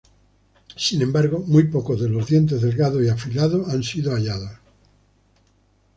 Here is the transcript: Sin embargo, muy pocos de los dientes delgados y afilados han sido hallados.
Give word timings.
Sin 0.77 1.03
embargo, 1.03 1.37
muy 1.45 1.65
pocos 1.65 2.01
de 2.01 2.09
los 2.09 2.25
dientes 2.25 2.63
delgados 2.63 3.03
y 3.03 3.09
afilados 3.09 3.69
han 3.69 3.83
sido 3.83 4.13
hallados. 4.15 4.49